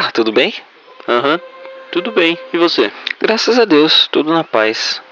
Olá, 0.00 0.10
tudo 0.10 0.32
bem? 0.32 0.54
Aham, 1.06 1.38
tudo 1.92 2.10
bem. 2.10 2.38
E 2.54 2.56
você? 2.56 2.90
Graças 3.20 3.58
a 3.58 3.66
Deus, 3.66 4.08
tudo 4.10 4.32
na 4.32 4.42
paz. 4.42 5.02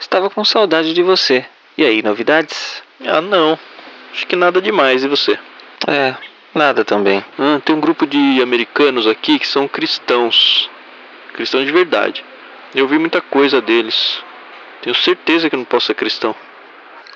Estava 0.00 0.30
com 0.30 0.42
saudade 0.46 0.94
de 0.94 1.02
você. 1.02 1.44
E 1.76 1.84
aí, 1.84 2.02
novidades? 2.02 2.82
Ah, 3.04 3.20
não. 3.20 3.58
Acho 4.10 4.26
que 4.26 4.36
nada 4.36 4.62
demais. 4.62 5.04
E 5.04 5.08
você? 5.08 5.38
É, 5.86 6.14
nada 6.54 6.86
também. 6.86 7.22
Ah, 7.38 7.60
tem 7.62 7.76
um 7.76 7.80
grupo 7.82 8.06
de 8.06 8.40
americanos 8.40 9.06
aqui 9.06 9.38
que 9.38 9.46
são 9.46 9.68
cristãos. 9.68 10.70
Cristãos 11.34 11.66
de 11.66 11.72
verdade. 11.72 12.24
Eu 12.74 12.88
vi 12.88 12.98
muita 12.98 13.20
coisa 13.20 13.60
deles. 13.60 14.24
Tenho 14.80 14.96
certeza 14.96 15.50
que 15.50 15.56
não 15.56 15.66
posso 15.66 15.88
ser 15.88 15.94
cristão. 15.94 16.34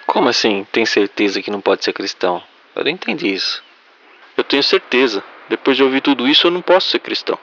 Como 0.06 0.28
assim, 0.28 0.66
tem 0.70 0.84
certeza 0.84 1.40
que 1.40 1.50
não 1.50 1.62
pode 1.62 1.84
ser 1.84 1.94
cristão? 1.94 2.42
Eu 2.76 2.84
não 2.84 2.90
entendi 2.90 3.32
isso. 3.32 3.64
Eu 4.36 4.44
tenho 4.44 4.62
certeza. 4.62 5.24
Depois 5.48 5.76
de 5.76 5.82
ouvir 5.82 6.00
tudo 6.00 6.26
isso, 6.26 6.46
eu 6.46 6.50
não 6.50 6.62
posso 6.62 6.88
ser 6.90 6.98
cristão. 6.98 7.38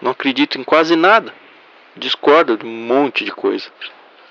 Não 0.00 0.10
acredito 0.10 0.58
em 0.58 0.64
quase 0.64 0.96
nada. 0.96 1.32
Discordo 1.96 2.56
de 2.56 2.66
um 2.66 2.70
monte 2.70 3.24
de 3.24 3.30
coisa. 3.30 3.70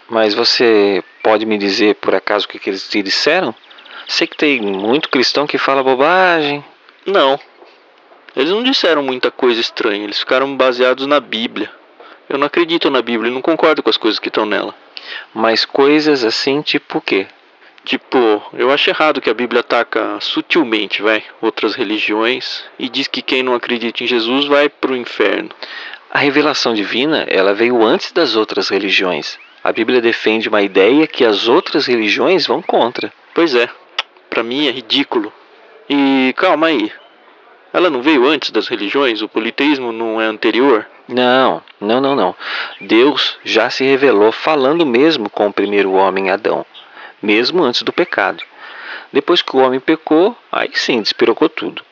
Mas 0.09 0.33
você 0.33 1.03
pode 1.23 1.45
me 1.45 1.57
dizer 1.57 1.95
por 1.95 2.13
acaso 2.13 2.45
o 2.45 2.49
que, 2.49 2.59
que 2.59 2.69
eles 2.69 2.87
te 2.89 3.01
disseram? 3.01 3.55
Sei 4.07 4.27
que 4.27 4.35
tem 4.35 4.61
muito 4.61 5.09
cristão 5.09 5.47
que 5.47 5.57
fala 5.57 5.83
bobagem. 5.83 6.63
Não. 7.05 7.39
Eles 8.35 8.51
não 8.51 8.63
disseram 8.63 9.03
muita 9.03 9.31
coisa 9.31 9.61
estranha. 9.61 10.03
Eles 10.03 10.19
ficaram 10.19 10.55
baseados 10.57 11.05
na 11.05 11.19
Bíblia. 11.19 11.71
Eu 12.27 12.37
não 12.37 12.47
acredito 12.47 12.89
na 12.89 13.01
Bíblia 13.01 13.29
e 13.29 13.33
não 13.33 13.41
concordo 13.41 13.83
com 13.83 13.89
as 13.89 13.97
coisas 13.97 14.19
que 14.19 14.27
estão 14.27 14.45
nela. 14.45 14.75
Mas 15.33 15.65
coisas 15.65 16.23
assim, 16.23 16.61
tipo 16.61 16.97
o 16.97 17.01
quê? 17.01 17.27
Tipo, 17.83 18.43
eu 18.53 18.71
acho 18.71 18.89
errado 18.91 19.19
que 19.19 19.29
a 19.29 19.33
Bíblia 19.33 19.61
ataca 19.61 20.19
sutilmente, 20.19 21.01
vai, 21.01 21.23
outras 21.41 21.73
religiões 21.73 22.63
e 22.77 22.87
diz 22.87 23.07
que 23.07 23.23
quem 23.23 23.41
não 23.41 23.55
acredita 23.55 24.03
em 24.03 24.07
Jesus 24.07 24.45
vai 24.45 24.69
pro 24.69 24.95
inferno. 24.95 25.49
A 26.11 26.19
revelação 26.19 26.75
divina, 26.75 27.25
ela 27.27 27.53
veio 27.53 27.83
antes 27.83 28.11
das 28.11 28.35
outras 28.35 28.69
religiões. 28.69 29.39
A 29.63 29.71
Bíblia 29.71 29.99
defende 29.99 30.47
uma 30.47 30.61
ideia 30.61 31.07
que 31.07 31.25
as 31.25 31.47
outras 31.47 31.87
religiões 31.87 32.45
vão 32.45 32.61
contra. 32.61 33.11
Pois 33.33 33.55
é, 33.55 33.67
para 34.29 34.43
mim 34.43 34.67
é 34.67 34.71
ridículo. 34.71 35.33
E 35.89 36.33
calma 36.37 36.67
aí. 36.67 36.91
Ela 37.73 37.89
não 37.89 38.01
veio 38.01 38.27
antes 38.27 38.51
das 38.51 38.67
religiões? 38.67 39.21
O 39.21 39.29
politeísmo 39.29 39.91
não 39.91 40.21
é 40.21 40.25
anterior? 40.25 40.85
Não, 41.07 41.63
não, 41.79 41.99
não, 41.99 42.15
não. 42.15 42.35
Deus 42.79 43.37
já 43.43 43.69
se 43.69 43.83
revelou 43.83 44.31
falando 44.31 44.85
mesmo 44.85 45.29
com 45.29 45.47
o 45.47 45.53
primeiro 45.53 45.93
homem 45.93 46.29
Adão 46.29 46.65
mesmo 47.21 47.63
antes 47.63 47.83
do 47.83 47.93
pecado. 47.93 48.43
Depois 49.11 49.41
que 49.41 49.55
o 49.55 49.59
homem 49.59 49.79
pecou, 49.79 50.37
aí 50.51 50.71
sim 50.73 51.01
despirocou 51.01 51.49
tudo. 51.49 51.83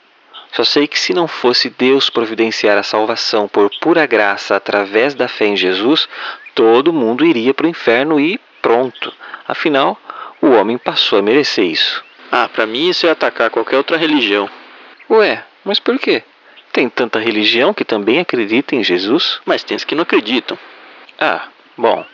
Só 0.52 0.64
sei 0.64 0.88
que 0.88 1.00
se 1.00 1.14
não 1.14 1.28
fosse 1.28 1.70
Deus 1.70 2.10
providenciar 2.10 2.78
a 2.78 2.84
salvação 2.84 3.48
por 3.48 3.70
pura 3.80 4.06
graça 4.06 4.56
através 4.56 5.14
da 5.14 5.28
fé 5.28 5.46
em 5.46 5.56
Jesus, 5.56 6.10
todo 6.56 6.94
mundo 6.94 7.26
iria 7.26 7.54
para 7.54 7.68
o 7.68 7.70
inferno 7.70 8.20
e 8.20 8.40
pronto. 8.62 9.14
Afinal, 9.48 10.00
o 10.42 10.50
homem 10.50 10.78
passou 10.78 11.20
a 11.20 11.22
merecer 11.22 11.66
isso. 11.66 12.04
Ah, 12.32 12.48
para 12.48 12.66
mim 12.66 12.90
isso 12.90 13.06
é 13.06 13.12
atacar 13.12 13.50
qualquer 13.50 13.78
outra 13.78 13.98
religião. 13.98 14.50
Ué, 15.10 15.44
mas 15.64 15.80
por 15.80 15.98
quê? 16.00 16.24
Tem 16.72 16.88
tanta 16.88 17.20
religião 17.20 17.74
que 17.74 17.84
também 17.84 18.20
acredita 18.20 18.76
em 18.76 18.84
Jesus? 18.84 19.42
Mas 19.46 19.64
tem 19.64 19.76
as 19.76 19.84
que 19.84 19.96
não 19.96 20.04
acreditam. 20.04 20.58
Ah, 21.20 21.48
bom. 21.78 22.06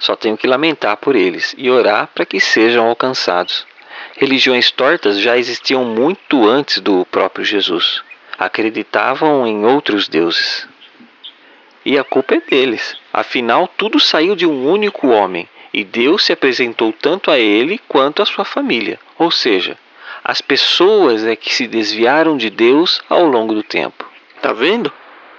Só 0.00 0.16
tenho 0.16 0.36
que 0.36 0.46
lamentar 0.46 0.96
por 0.96 1.14
eles 1.14 1.54
e 1.58 1.70
orar 1.70 2.08
para 2.14 2.24
que 2.24 2.40
sejam 2.40 2.86
alcançados. 2.86 3.66
Religiões 4.16 4.70
tortas 4.70 5.20
já 5.20 5.36
existiam 5.36 5.84
muito 5.84 6.48
antes 6.48 6.80
do 6.80 7.04
próprio 7.04 7.44
Jesus. 7.44 8.02
Acreditavam 8.38 9.46
em 9.46 9.64
outros 9.66 10.08
deuses. 10.08 10.66
E 11.84 11.98
a 11.98 12.04
culpa 12.04 12.34
é 12.34 12.40
deles. 12.40 12.96
Afinal, 13.12 13.68
tudo 13.68 14.00
saiu 14.00 14.34
de 14.34 14.46
um 14.46 14.66
único 14.66 15.08
homem 15.08 15.46
e 15.72 15.84
Deus 15.84 16.24
se 16.24 16.32
apresentou 16.32 16.92
tanto 16.92 17.30
a 17.30 17.38
ele 17.38 17.78
quanto 17.86 18.22
à 18.22 18.26
sua 18.26 18.44
família. 18.44 18.98
Ou 19.18 19.30
seja, 19.30 19.78
as 20.24 20.40
pessoas 20.40 21.24
é 21.24 21.36
que 21.36 21.54
se 21.54 21.66
desviaram 21.66 22.38
de 22.38 22.48
Deus 22.48 23.02
ao 23.08 23.24
longo 23.24 23.54
do 23.54 23.62
tempo. 23.62 24.10
Tá 24.40 24.52
vendo? 24.54 24.90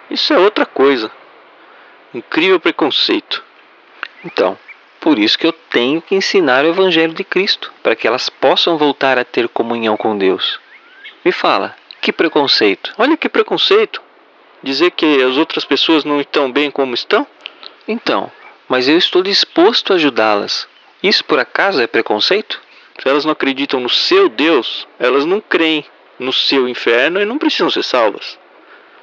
Isso 0.10 0.34
é 0.34 0.38
outra 0.38 0.68
coisa. 0.68 1.12
Incrível 2.14 2.60
preconceito. 2.60 3.44
Então, 4.24 4.58
por 5.00 5.18
isso 5.18 5.38
que 5.38 5.48
eu 5.48 5.52
tenho 5.52 6.02
que 6.02 6.16
ensinar 6.16 6.64
o 6.64 6.68
Evangelho 6.68 7.14
de 7.14 7.24
Cristo, 7.24 7.72
para 7.82 7.96
que 7.96 8.08
elas 8.08 8.30
possam 8.30 8.78
voltar 8.78 9.18
a 9.18 9.26
ter 9.26 9.50
comunhão 9.50 9.98
com 9.98 10.18
Deus. 10.18 10.60
Me 11.26 11.32
fala, 11.32 11.76
que 12.00 12.12
preconceito? 12.12 12.94
Olha 12.98 13.18
que 13.18 13.28
preconceito! 13.28 14.02
Dizer 14.64 14.92
que 14.92 15.24
as 15.24 15.38
outras 15.38 15.66
pessoas 15.66 16.04
não 16.04 16.22
estão 16.22 16.52
bem 16.52 16.70
como 16.70 16.94
estão? 16.94 17.26
Então, 17.88 18.32
mas 18.70 18.88
eu 18.88 18.98
estou 18.98 19.24
disposto 19.24 19.92
a 19.92 19.96
ajudá-las. 19.96 20.68
Isso 21.02 21.26
por 21.26 21.40
acaso 21.40 21.82
é 21.82 21.88
preconceito? 21.88 22.62
Se 23.00 23.10
elas 23.10 23.26
não 23.26 23.32
acreditam 23.32 23.80
no 23.80 23.90
seu 23.90 24.30
Deus, 24.30 24.88
elas 25.00 25.26
não 25.26 25.42
creem 25.42 25.84
no 26.20 26.32
seu 26.32 26.70
inferno 26.70 27.20
e 27.20 27.26
não 27.26 27.40
precisam 27.40 27.72
ser 27.72 27.84
salvas. 27.84 28.38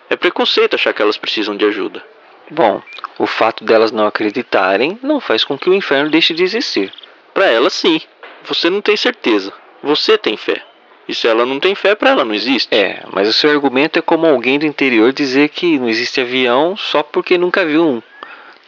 É 0.09 0.17
preconceito 0.17 0.75
achar 0.75 0.95
que 0.95 1.03
elas 1.03 1.17
precisam 1.17 1.57
de 1.57 1.65
ajuda. 1.65 2.05
Bom, 2.51 2.83
o 3.19 3.27
fato 3.27 3.65
delas 3.65 3.93
não 3.93 4.07
acreditarem 4.07 4.99
não 5.03 5.21
faz 5.21 5.45
com 5.45 5.59
que 5.59 5.69
o 5.69 5.75
inferno 5.75 6.11
deixe 6.11 6.33
de 6.33 6.43
existir. 6.43 6.93
Para 7.35 7.47
elas, 7.47 7.75
sim. 7.75 8.01
Você 8.45 8.71
não 8.71 8.81
tem 8.81 8.97
certeza. 8.97 9.53
Você 9.83 10.17
tem 10.17 10.37
fé. 10.37 10.63
E 11.09 11.15
se 11.15 11.27
ela 11.27 11.47
não 11.47 11.59
tem 11.59 11.75
fé, 11.75 11.95
para 11.95 12.11
ela 12.11 12.25
não 12.25 12.35
existe. 12.35 12.75
É, 12.75 13.03
mas 13.13 13.29
o 13.29 13.33
seu 13.33 13.51
argumento 13.51 13.99
é 13.99 14.03
como 14.03 14.27
alguém 14.27 14.59
do 14.59 14.67
interior 14.67 15.13
dizer 15.13 15.49
que 15.49 15.79
não 15.79 15.89
existe 15.89 16.21
avião 16.21 16.77
só 16.77 17.03
porque 17.03 17.39
nunca 17.39 17.65
viu 17.65 17.87
um. 17.87 18.03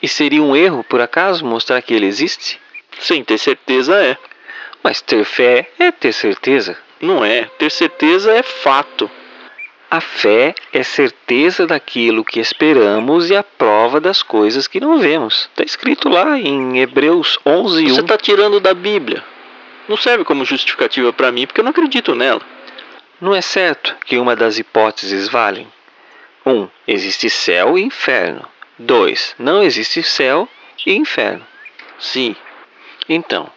E 0.03 0.09
seria 0.09 0.43
um 0.43 0.57
erro, 0.57 0.83
por 0.85 1.01
acaso, 1.01 1.45
mostrar 1.45 1.83
que 1.83 1.93
ele 1.93 2.07
existe? 2.07 2.59
Sem 2.99 3.23
ter 3.23 3.39
certeza 3.39 3.95
é. 3.97 4.17
Mas 4.83 5.03
ter 5.03 5.25
fé 5.25 5.69
é 5.79 5.91
ter 5.91 6.13
certeza. 6.13 6.77
Não 7.01 7.25
é. 7.25 7.45
Ter 7.59 7.71
certeza 7.71 8.33
é 8.33 8.43
fato. 8.43 9.11
A 9.91 10.01
fé 10.01 10.55
é 10.73 10.85
certeza 10.85 11.67
daquilo 11.67 12.25
que 12.25 12.39
esperamos 12.39 13.29
e 13.29 13.35
a 13.35 13.43
prova 13.43 14.01
das 14.01 14.23
coisas 14.23 14.69
que 14.69 14.79
não 14.79 15.01
vemos. 15.01 15.49
Está 15.51 15.65
escrito 15.65 16.09
lá 16.09 16.39
em 16.39 16.79
Hebreus 16.79 17.41
11, 17.45 17.89
Você 17.89 18.01
está 18.01 18.17
tirando 18.17 18.61
da 18.61 18.73
Bíblia. 18.73 19.25
Não 19.89 19.97
serve 19.97 20.25
como 20.25 20.45
justificativa 20.45 21.13
para 21.13 21.33
mim 21.33 21.45
porque 21.45 21.61
eu 21.61 21.65
não 21.65 21.73
acredito 21.73 22.15
nela. 22.15 22.41
Não 23.21 23.35
é 23.35 23.41
certo 23.41 23.97
que 24.07 24.17
uma 24.17 24.37
das 24.37 24.61
hipóteses 24.61 25.29
valem? 25.29 25.67
1. 26.47 26.53
Um, 26.53 26.69
existe 26.87 27.29
céu 27.29 27.77
e 27.77 27.83
inferno. 27.83 28.47
2. 28.79 29.35
Não 29.41 29.61
existe 29.61 30.05
céu 30.05 30.49
e 30.87 30.95
inferno. 30.95 31.45
Sim. 31.99 32.37
Então, 33.09 33.51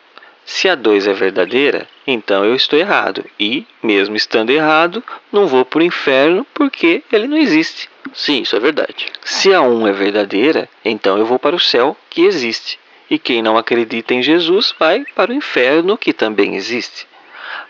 se 0.53 0.69
a 0.69 0.75
2 0.75 1.07
é 1.07 1.13
verdadeira, 1.13 1.87
então 2.05 2.45
eu 2.45 2.53
estou 2.53 2.77
errado. 2.77 3.25
E, 3.39 3.65
mesmo 3.81 4.15
estando 4.15 4.51
errado, 4.51 5.03
não 5.31 5.47
vou 5.47 5.65
para 5.65 5.79
o 5.79 5.83
inferno 5.83 6.45
porque 6.53 7.03
ele 7.11 7.27
não 7.27 7.37
existe. 7.37 7.89
Sim, 8.13 8.43
isso 8.43 8.55
é 8.55 8.59
verdade. 8.59 9.07
Se 9.23 9.51
a 9.51 9.63
1 9.63 9.81
um 9.81 9.87
é 9.87 9.91
verdadeira, 9.91 10.69
então 10.85 11.17
eu 11.17 11.25
vou 11.25 11.39
para 11.39 11.55
o 11.55 11.59
céu 11.59 11.97
que 12.07 12.21
existe. 12.21 12.77
E 13.09 13.17
quem 13.17 13.41
não 13.41 13.57
acredita 13.57 14.13
em 14.13 14.21
Jesus 14.21 14.75
vai 14.77 15.03
para 15.15 15.31
o 15.31 15.33
inferno 15.33 15.97
que 15.97 16.13
também 16.13 16.55
existe. 16.55 17.07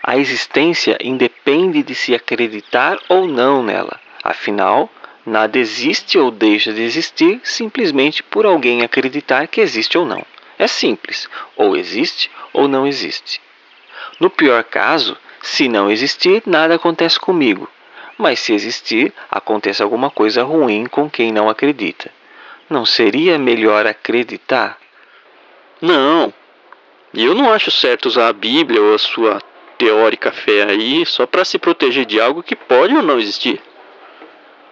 A 0.03 0.17
existência 0.17 0.97
independe 1.01 1.83
de 1.83 1.95
se 1.95 2.13
acreditar 2.13 2.99
ou 3.07 3.25
não 3.25 3.63
nela. 3.63 3.97
Afinal, 4.21 4.91
nada 5.25 5.57
existe 5.57 6.17
ou 6.17 6.29
deixa 6.29 6.73
de 6.73 6.81
existir 6.81 7.39
simplesmente 7.45 8.21
por 8.21 8.45
alguém 8.45 8.81
acreditar 8.81 9.47
que 9.47 9.61
existe 9.61 9.97
ou 9.97 10.05
não. 10.05 10.21
É 10.63 10.67
simples, 10.67 11.29
ou 11.57 11.75
existe 11.75 12.31
ou 12.53 12.69
não 12.69 12.87
existe. 12.87 13.41
No 14.17 14.29
pior 14.29 14.63
caso, 14.63 15.17
se 15.41 15.67
não 15.67 15.91
existir, 15.91 16.41
nada 16.45 16.75
acontece 16.75 17.19
comigo. 17.19 17.69
Mas 18.17 18.39
se 18.39 18.53
existir, 18.53 19.11
acontece 19.29 19.83
alguma 19.83 20.09
coisa 20.09 20.41
ruim 20.41 20.85
com 20.85 21.09
quem 21.09 21.33
não 21.33 21.49
acredita. 21.49 22.09
Não 22.69 22.85
seria 22.85 23.37
melhor 23.37 23.85
acreditar? 23.85 24.77
Não. 25.81 26.33
Eu 27.13 27.35
não 27.35 27.51
acho 27.51 27.69
certo 27.69 28.05
usar 28.05 28.29
a 28.29 28.33
Bíblia 28.33 28.81
ou 28.81 28.95
a 28.95 28.97
sua 28.97 29.41
teórica 29.77 30.31
fé 30.31 30.63
aí 30.63 31.05
só 31.05 31.27
para 31.27 31.43
se 31.43 31.59
proteger 31.59 32.05
de 32.05 32.21
algo 32.21 32.41
que 32.41 32.55
pode 32.55 32.95
ou 32.95 33.03
não 33.03 33.19
existir. 33.19 33.61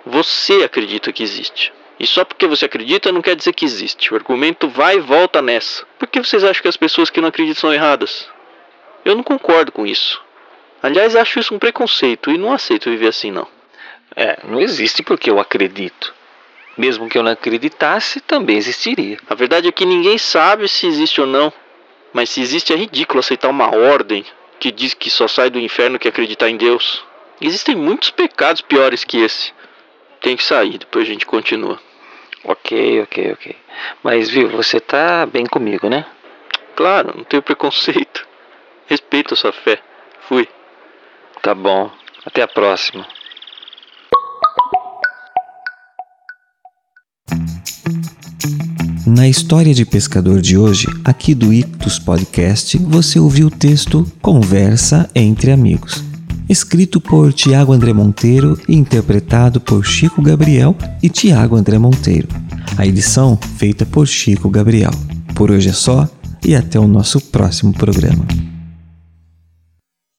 Você 0.06 0.64
acredita 0.64 1.12
que 1.12 1.22
existe. 1.22 1.74
E 2.02 2.08
só 2.08 2.26
porque 2.26 2.48
você 2.48 2.66
acredita 2.66 3.12
não 3.12 3.22
quer 3.22 3.36
dizer 3.36 3.54
que 3.54 3.64
existe. 3.64 4.12
O 4.12 4.18
argumento 4.18 4.68
vai 4.68 4.96
e 4.96 5.00
volta 5.00 5.40
nessa. 5.40 5.86
Por 6.00 6.08
que 6.08 6.20
vocês 6.20 6.44
acham 6.44 6.64
que 6.64 6.68
as 6.68 6.76
pessoas 6.76 7.12
que 7.12 7.22
não 7.22 7.28
acreditam 7.28 7.62
são 7.62 7.72
erradas? 7.72 8.28
Eu 9.06 9.16
não 9.16 9.22
concordo 9.22 9.72
com 9.72 9.86
isso. 9.86 10.20
Aliás, 10.82 11.16
acho 11.16 11.38
isso 11.38 11.54
um 11.54 11.60
preconceito 11.60 12.32
e 12.32 12.40
não 12.40 12.52
aceito 12.52 12.90
viver 12.90 13.10
assim 13.10 13.30
não. 13.30 13.48
É, 14.16 14.40
não 14.46 14.60
existe 14.60 15.04
porque 15.04 15.30
eu 15.30 15.40
acredito. 15.40 16.12
Mesmo 16.76 17.08
que 17.08 17.20
eu 17.20 17.22
não 17.22 17.34
acreditasse, 17.34 18.20
também 18.20 18.58
existiria. 18.58 19.20
A 19.30 19.36
verdade 19.36 19.68
é 19.68 19.72
que 19.72 19.86
ninguém 19.86 20.18
sabe 20.18 20.68
se 20.68 20.88
existe 20.88 21.22
ou 21.22 21.28
não. 21.28 21.54
Mas 22.12 22.32
se 22.32 22.42
existe 22.42 22.74
é 22.74 22.76
ridículo 22.76 23.20
aceitar 23.20 23.50
uma 23.50 23.76
ordem 23.76 24.26
que 24.60 24.72
diz 24.72 24.96
que 24.96 25.12
só 25.12 25.28
sai 25.28 25.52
do 25.52 25.60
inferno 25.60 26.00
que 26.00 26.08
acreditar 26.08 26.50
em 26.50 26.58
Deus. 26.58 27.06
Existem 27.40 27.76
muitos 27.76 28.10
pecados 28.10 28.62
piores 28.62 29.04
que 29.04 29.20
esse. 29.20 29.54
tem 30.20 30.36
que 30.36 30.44
sair, 30.44 30.80
depois 30.80 31.06
a 31.06 31.12
gente 31.12 31.28
continua. 31.28 31.80
Ok, 32.44 33.02
ok, 33.02 33.34
ok. 33.34 33.56
Mas 34.04 34.30
viu, 34.30 34.50
você 34.50 34.80
tá 34.80 35.26
bem 35.26 35.46
comigo, 35.46 35.88
né? 35.88 36.06
Claro, 36.76 37.14
não 37.16 37.24
tenho 37.24 37.44
preconceito. 37.44 38.28
Respeito 38.88 39.34
a 39.34 39.38
sua 39.38 39.52
fé. 39.52 39.80
Fui. 40.28 40.48
Tá 41.42 41.54
bom. 41.54 41.92
Até 42.26 42.42
a 42.42 42.48
próxima. 42.48 43.06
Na 49.06 49.28
história 49.28 49.74
de 49.74 49.86
pescador 49.86 50.40
de 50.42 50.58
hoje, 50.58 50.88
aqui 51.04 51.36
do 51.36 51.54
Ictus 51.54 52.00
Podcast, 52.00 52.78
você 52.78 53.20
ouviu 53.20 53.48
o 53.48 53.52
texto 53.52 54.06
Conversa 54.22 55.10
entre 55.14 55.52
Amigos, 55.52 56.04
escrito 56.52 57.00
por 57.00 57.32
Tiago 57.32 57.72
André 57.72 57.94
Monteiro 57.94 58.60
e 58.68 58.76
interpretado 58.76 59.62
por 59.62 59.86
Chico 59.86 60.22
Gabriel 60.22 60.76
e 61.02 61.08
Tiago 61.08 61.56
André 61.56 61.80
Monteiro. 61.80 62.28
A 62.78 62.86
edição 62.86 63.40
feita 63.58 63.86
por 63.86 64.06
Chico 64.06 64.50
Gabriel. 64.50 64.92
Por 65.34 65.50
hoje 65.50 65.70
é 65.70 65.74
só 65.74 66.10
e 66.44 66.54
até 66.54 66.78
o 66.78 66.88
nosso 66.88 67.22
próximo 67.22 67.72
programa. 67.72 68.26